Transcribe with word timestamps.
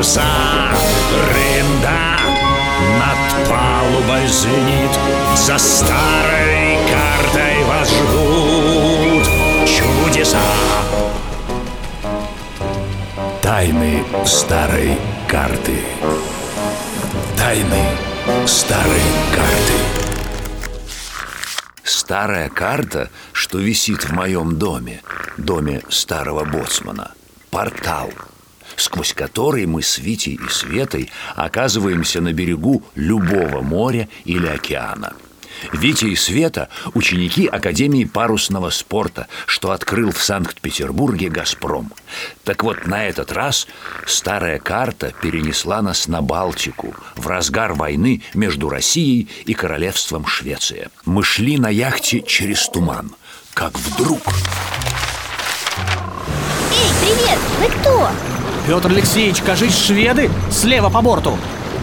паруса 0.00 0.24
Рында 1.30 2.16
над 3.00 3.48
палубой 3.48 4.26
звенит 4.28 4.90
За 5.36 5.58
старой 5.58 6.78
картой 6.88 7.64
вас 7.64 7.90
ждут 7.90 9.26
чудеса. 9.68 10.38
Тайны 13.42 14.04
старой 14.24 14.96
карты. 15.28 15.78
Тайны 17.36 17.84
старой 18.46 19.02
карты. 19.34 19.78
Старая 21.84 22.48
карта, 22.48 23.10
что 23.32 23.58
висит 23.58 24.04
в 24.04 24.12
моем 24.12 24.58
доме, 24.58 25.02
доме 25.36 25.82
старого 25.90 26.44
боцмана, 26.44 27.12
портал, 27.50 28.10
сквозь 28.80 29.14
который 29.14 29.66
мы 29.66 29.82
с 29.82 29.98
Витей 29.98 30.34
и 30.34 30.48
Светой 30.48 31.10
оказываемся 31.36 32.20
на 32.20 32.32
берегу 32.32 32.82
любого 32.94 33.60
моря 33.60 34.08
или 34.24 34.46
океана– 34.46 35.14
Витя 35.72 36.06
и 36.06 36.16
Света– 36.16 36.68
ученики 36.94 37.46
Академии 37.46 38.04
парусного 38.04 38.70
спорта, 38.70 39.28
что 39.46 39.72
открыл 39.72 40.12
в 40.12 40.22
Санкт-Петербурге 40.22 41.28
«Газпром». 41.28 41.92
Так 42.44 42.62
вот, 42.62 42.86
на 42.86 43.06
этот 43.06 43.32
раз 43.32 43.66
старая 44.06 44.58
карта 44.58 45.12
перенесла 45.22 45.82
нас 45.82 46.08
на 46.08 46.22
Балтику 46.22 46.94
в 47.16 47.26
разгар 47.26 47.74
войны 47.74 48.22
между 48.34 48.68
Россией 48.68 49.28
и 49.44 49.54
Королевством 49.54 50.26
Швеция. 50.26 50.90
Мы 51.04 51.22
шли 51.22 51.58
на 51.58 51.68
яхте 51.68 52.22
через 52.22 52.68
туман, 52.68 53.14
как 53.54 53.78
вдруг... 53.78 54.20
Эй, 56.72 56.90
привет! 57.02 57.38
Вы 57.58 57.80
кто? 57.80 58.39
Петр 58.70 58.86
Алексеевич, 58.92 59.42
кажись, 59.42 59.76
шведы 59.76 60.30
слева 60.48 60.90
по 60.90 61.00
борту 61.02 61.36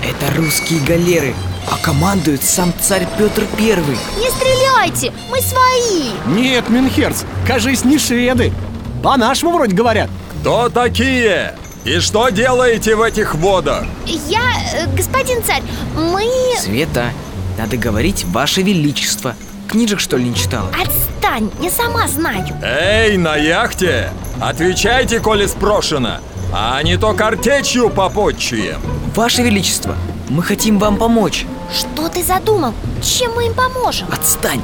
Это 0.00 0.32
русские 0.36 0.78
галеры 0.86 1.34
а 1.68 1.76
командует 1.84 2.44
сам 2.44 2.72
царь 2.80 3.04
Петр 3.18 3.42
Первый 3.58 3.96
Не 4.16 4.30
стреляйте, 4.30 5.12
мы 5.28 5.40
свои 5.40 6.10
Нет, 6.28 6.68
Минхерц, 6.68 7.24
кажись, 7.48 7.84
не 7.84 7.98
шведы 7.98 8.52
По-нашему 9.02 9.50
вроде 9.50 9.74
говорят 9.74 10.08
Кто 10.40 10.68
такие? 10.68 11.56
И 11.84 11.98
что 11.98 12.28
делаете 12.28 12.94
в 12.94 13.02
этих 13.02 13.34
водах? 13.34 13.84
Я, 14.06 14.48
э, 14.72 14.86
господин 14.94 15.42
царь, 15.42 15.64
мы... 15.96 16.30
Света, 16.60 17.06
надо 17.58 17.76
говорить 17.76 18.24
Ваше 18.26 18.62
Величество 18.62 19.34
Книжек, 19.66 19.98
что 19.98 20.16
ли, 20.16 20.28
не 20.28 20.36
читала? 20.36 20.70
Отстань, 20.80 21.50
я 21.60 21.72
сама 21.72 22.06
знаю 22.06 22.46
Эй, 22.62 23.16
на 23.16 23.34
яхте! 23.34 24.12
Отвечайте, 24.40 25.18
коли 25.18 25.46
спрошено 25.46 26.18
А 26.52 26.82
не 26.82 26.96
то 26.96 27.12
картечью 27.12 27.90
попотчуем 27.90 28.80
Ваше 29.14 29.42
Величество, 29.42 29.96
мы 30.28 30.42
хотим 30.42 30.78
вам 30.78 30.96
помочь. 30.96 31.44
Что 31.72 32.08
ты 32.08 32.22
задумал? 32.22 32.72
Чем 33.02 33.34
мы 33.34 33.46
им 33.46 33.54
поможем? 33.54 34.06
Отстань! 34.10 34.62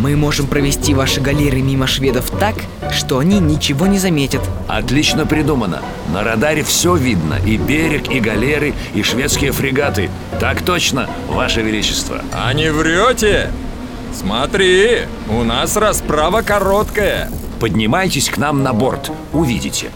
Мы 0.00 0.14
можем 0.14 0.46
провести 0.46 0.94
ваши 0.94 1.20
галеры 1.20 1.62
мимо 1.62 1.86
шведов 1.86 2.30
так, 2.38 2.54
что 2.92 3.18
они 3.18 3.40
ничего 3.40 3.86
не 3.86 3.98
заметят. 3.98 4.42
Отлично 4.68 5.26
придумано. 5.26 5.80
На 6.12 6.22
радаре 6.22 6.62
все 6.62 6.94
видно. 6.94 7.38
И 7.44 7.56
берег, 7.56 8.10
и 8.10 8.20
галеры, 8.20 8.74
и 8.94 9.02
шведские 9.02 9.52
фрегаты. 9.52 10.10
Так 10.38 10.62
точно, 10.62 11.08
Ваше 11.28 11.62
Величество. 11.62 12.20
А 12.32 12.52
не 12.52 12.70
врете? 12.70 13.50
Смотри, 14.14 15.00
у 15.28 15.44
нас 15.44 15.76
расправа 15.76 16.42
короткая. 16.42 17.30
Поднимайтесь 17.58 18.28
к 18.28 18.36
нам 18.36 18.62
на 18.62 18.74
борт, 18.74 19.10
увидите 19.32 19.90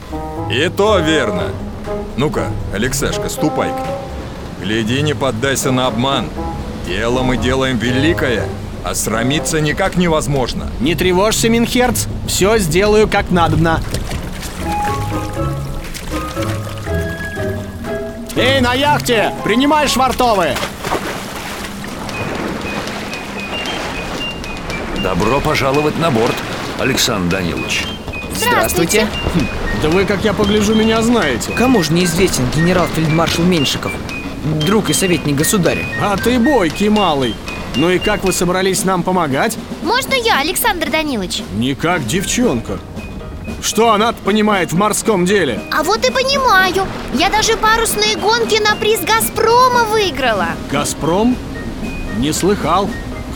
И 0.51 0.69
то 0.69 0.99
верно 0.99 1.45
Ну-ка, 2.17 2.51
Алексашка, 2.75 3.29
ступай 3.29 3.71
к 3.71 3.77
ним 3.77 4.01
Гляди, 4.63 5.01
не 5.01 5.15
поддайся 5.15 5.71
на 5.71 5.87
обман. 5.87 6.29
Дело 6.87 7.23
мы 7.23 7.39
делаем 7.39 7.79
великое, 7.79 8.45
а 8.85 8.95
срамиться 8.95 9.59
никак 9.61 9.97
невозможно. 9.97 10.69
Не 10.81 10.95
тревожься, 10.95 11.49
Минхерц, 11.49 12.07
все 12.27 12.59
сделаю 12.59 13.09
как 13.09 13.31
надобно. 13.31 13.81
Эй, 18.37 18.61
на 18.61 18.75
яхте! 18.75 19.33
Принимай 19.45 19.89
швартовы! 19.89 20.51
Добро 25.03 25.41
пожаловать 25.41 25.99
на 25.99 26.11
борт, 26.11 26.37
Александр 26.79 27.37
Данилович 27.37 27.87
Здравствуйте, 28.35 29.09
Да 29.83 29.89
вы, 29.89 30.05
как 30.05 30.25
я 30.25 30.33
погляжу, 30.35 30.75
меня 30.75 31.01
знаете 31.03 31.53
Кому 31.53 31.83
же 31.83 31.93
неизвестен 31.93 32.45
генерал-фельдмаршал 32.55 33.45
Меньшиков? 33.45 33.93
Друг 34.67 34.91
и 34.91 34.93
советник 34.93 35.37
государя 35.37 35.85
А 36.03 36.17
ты 36.17 36.39
бойкий 36.39 36.89
малый 36.89 37.35
Ну 37.77 37.91
и 37.91 37.99
как 37.99 38.25
вы 38.25 38.33
собрались 38.33 38.85
нам 38.85 39.03
помогать? 39.03 39.57
Можно 39.83 40.15
я, 40.15 40.39
Александр 40.41 40.91
Данилович? 40.91 41.43
Не 41.55 41.75
как 41.75 42.07
девчонка 42.07 42.79
Что 43.63 43.93
она 43.93 44.13
понимает 44.13 44.73
в 44.73 44.77
морском 44.77 45.25
деле? 45.25 45.61
А 45.73 45.83
вот 45.83 46.07
и 46.07 46.13
понимаю 46.13 46.87
Я 47.15 47.31
даже 47.31 47.57
парусные 47.57 48.17
гонки 48.17 48.61
на 48.63 48.77
приз 48.77 49.01
Газпрома 49.01 49.85
выиграла 49.85 50.49
Газпром? 50.71 51.37
Не 52.19 52.33
слыхал 52.33 52.91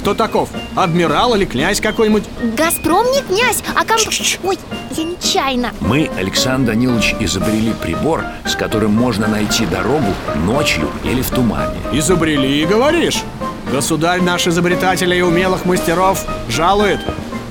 кто 0.05 0.13
таков? 0.13 0.51
Адмирал 0.77 1.35
или 1.35 1.47
князь 1.47 1.81
какой-нибудь? 1.81 2.25
Газпром 2.59 3.11
не 3.11 3.23
князь, 3.23 3.63
а 3.75 3.87
комп... 3.87 4.03
Ой, 4.43 4.59
я 4.91 5.03
нечаянно. 5.03 5.73
Мы, 5.81 6.11
Александр 6.19 6.73
Данилович, 6.73 7.15
изобрели 7.21 7.73
прибор, 7.73 8.23
с 8.45 8.55
которым 8.55 8.93
можно 8.93 9.27
найти 9.29 9.65
дорогу 9.65 10.13
ночью 10.45 10.91
или 11.05 11.23
в 11.23 11.31
тумане. 11.31 11.79
Изобрели, 11.91 12.67
говоришь? 12.67 13.23
Государь 13.73 14.21
наш 14.21 14.47
изобретателей 14.47 15.21
и 15.21 15.23
умелых 15.23 15.65
мастеров 15.65 16.23
жалует. 16.51 17.01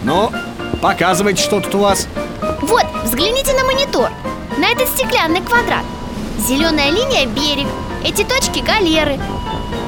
Ну, 0.03 0.31
показывайте, 0.79 1.41
что 1.41 1.59
тут 1.59 1.73
у 1.73 1.79
вас. 1.79 2.07
Вот, 2.61 2.85
взгляните 3.03 3.51
на 3.53 3.63
монитор. 3.63 4.11
На 4.59 4.69
этот 4.69 4.89
стеклянный 4.89 5.41
квадрат. 5.41 5.85
Зеленая 6.37 6.91
линия– 6.91 7.25
берег 7.27 7.67
Эти 8.03 8.23
точки– 8.23 8.59
галеры 8.63 9.19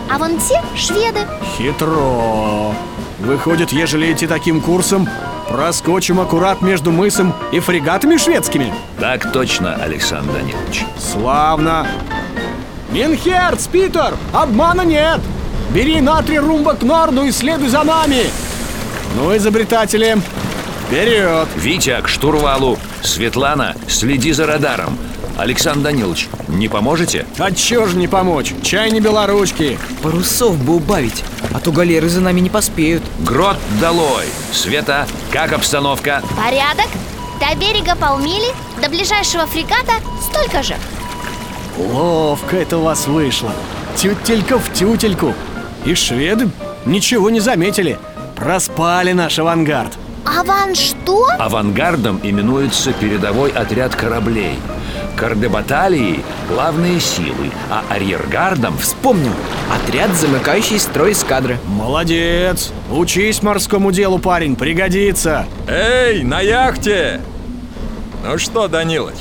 а 0.10 0.18
вон 0.18 0.38
те 0.40 0.62
шведы. 0.76 1.20
Хитро. 1.58 2.74
Выходит, 3.20 3.72
ежели 3.72 4.12
идти 4.12 4.28
таким 4.28 4.62
курсом 4.62 5.08
Проскочим 5.48 6.20
аккурат 6.20 6.62
между 6.62 6.92
мысом 6.92 7.34
и 7.52 7.60
фрегатами 7.60 8.18
шведскими? 8.18 8.74
Так 9.00 9.32
точно, 9.32 9.76
Александр 9.76 10.34
Данилович. 10.34 10.86
Славно. 10.98 11.88
Минхерц, 12.90 13.68
Питер, 13.68 14.16
обмана 14.34 14.82
нет. 14.82 15.22
Бери 15.74 16.02
на 16.02 16.22
три 16.24 16.40
румба 16.40 16.74
к 16.74 16.84
норду 16.84 17.24
и 17.24 17.32
следуй 17.32 17.70
за 17.70 17.84
нами. 17.84 18.24
Ну, 19.16 19.36
изобретатели, 19.38 20.18
вперед. 20.88 21.48
Витя, 21.56 22.02
к 22.02 22.08
штурвалу. 22.08 22.78
Светлана, 23.04 23.76
следи 23.88 24.32
за 24.32 24.48
радаром 24.48 24.98
Александр 25.38 25.84
Данилович, 25.84 26.30
не 26.48 26.70
поможете? 26.70 27.26
А 27.38 27.52
чё 27.52 27.88
же 27.88 27.98
не 27.98 28.08
помочь? 28.08 28.54
Чай 28.64 28.90
не 28.92 29.02
белоручки 29.02 29.78
Парусов 30.02 30.58
бы 30.64 30.76
убавить, 30.76 31.24
а 31.54 31.60
то 31.60 31.72
галеры 31.72 32.08
за 32.08 32.22
нами 32.22 32.40
не 32.40 32.50
поспеют 32.50 33.04
Грот 33.20 33.58
долой! 33.82 34.26
Света, 34.54 35.08
как 35.32 35.52
обстановка? 35.52 36.24
Порядок 36.38 36.88
До 37.40 37.54
берега 37.60 37.96
полмили, 37.96 38.48
до 38.82 38.90
ближайшего 38.90 39.46
фрегата 39.46 39.94
столько 40.22 40.64
же 40.64 40.76
Ловко 41.78 42.56
это 42.56 42.78
у 42.78 42.84
вас 42.84 43.06
вышло 43.08 43.52
Тютелька 43.98 44.58
в 44.58 44.72
тютельку 44.72 45.34
И 45.84 45.96
шведы 45.96 46.50
ничего 46.86 47.30
не 47.30 47.42
заметили 47.42 48.00
Проспали 48.38 49.12
наш 49.12 49.38
авангард 49.38 49.92
Аван 50.26 50.74
что? 50.76 51.28
Авангардом 51.38 52.22
именуется 52.24 52.94
передовой 52.94 53.52
отряд 53.52 53.96
кораблей 53.96 54.58
Кардебаталии– 55.16 56.24
главные 56.50 57.00
силы, 57.00 57.52
а 57.70 57.84
арьергардом– 57.90 58.78
Вспомнил, 58.80 59.34
отряд, 59.74 60.12
замыкающий 60.14 60.80
строй 60.80 61.14
эскадры 61.14 61.58
Молодец! 61.68 62.72
Учись 62.92 63.42
морскому 63.42 63.92
делу, 63.92 64.20
парень, 64.20 64.56
пригодится 64.56 65.46
Эй, 65.68 66.24
на 66.24 66.42
яхте! 66.42 67.22
Ну 68.24 68.38
что, 68.38 68.68
Данилыч, 68.68 69.16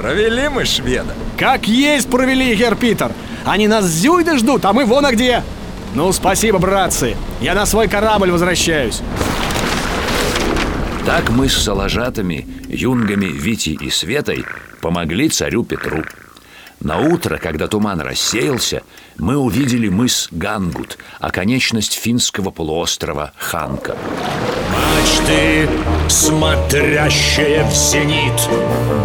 Провели 0.00 0.48
мы 0.48 0.64
шведа. 0.64 1.14
Как 1.38 1.68
есть 1.68 2.08
провели, 2.08 2.54
Гер 2.54 2.74
Питер. 2.74 3.12
Они 3.44 3.68
нас 3.68 3.84
зюйды 3.84 4.38
ждут, 4.38 4.64
а 4.64 4.72
мы 4.72 4.86
вон 4.86 5.04
а 5.04 5.12
где. 5.12 5.42
Ну, 5.94 6.10
спасибо, 6.12 6.58
братцы. 6.58 7.16
Я 7.42 7.54
на 7.54 7.66
свой 7.66 7.86
корабль 7.86 8.30
возвращаюсь. 8.30 9.02
Так 11.06 11.30
мы 11.30 11.48
с 11.48 11.56
соложатами, 11.56 12.46
юнгами 12.68 13.26
Вити 13.26 13.70
и 13.70 13.90
Светой 13.90 14.44
помогли 14.80 15.28
царю 15.28 15.64
Петру. 15.64 16.04
На 16.80 16.98
утро, 16.98 17.36
когда 17.36 17.68
туман 17.68 18.00
рассеялся, 18.00 18.82
мы 19.18 19.36
увидели 19.36 19.88
мыс 19.88 20.28
Гангут, 20.30 20.96
оконечность 21.18 21.92
финского 21.92 22.50
полуострова 22.50 23.32
Ханка. 23.36 23.96
Мачты, 24.72 25.68
смотрящие 26.08 27.64
в 27.64 27.74
зенит 27.74 28.48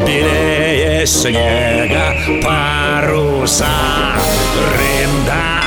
Белее 0.08 1.06
снега 1.06 2.16
паруса 2.44 3.66
Рында 4.74 5.62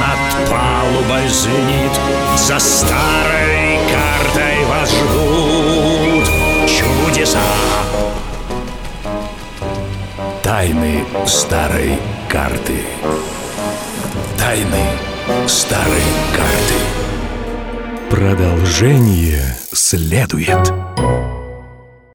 над 0.00 0.50
палубой 0.50 1.28
звенит 1.28 1.92
За 2.36 2.58
старой 2.58 3.78
картой 3.90 4.64
вас 4.66 4.90
ждут 4.90 5.41
чудеса 7.32 7.40
Тайны 10.42 11.04
старой 11.26 11.98
карты. 12.28 12.74
Тайны 14.38 14.84
старой 15.46 16.02
карты. 16.36 16.74
Продолжение 18.10 19.56
следует. 19.72 20.72